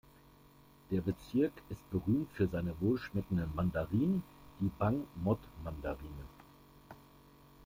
Der 0.89 0.99
Bezirk 1.01 1.53
ist 1.69 1.87
berühmt 1.91 2.31
für 2.33 2.47
seine 2.47 2.73
wohlschmeckenden 2.81 3.53
Mandarinen, 3.53 4.23
die 4.59 4.71
Bang 4.79 5.05
Mot-Mandarine. 5.23 6.25